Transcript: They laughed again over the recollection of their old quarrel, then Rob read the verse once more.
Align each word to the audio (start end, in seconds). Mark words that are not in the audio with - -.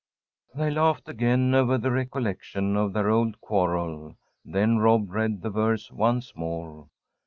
They 0.55 0.71
laughed 0.71 1.07
again 1.09 1.53
over 1.53 1.77
the 1.77 1.91
recollection 1.91 2.75
of 2.75 2.91
their 2.93 3.11
old 3.11 3.39
quarrel, 3.39 4.15
then 4.43 4.77
Rob 4.79 5.11
read 5.11 5.43
the 5.43 5.51
verse 5.51 5.91
once 5.91 6.35
more. 6.35 6.87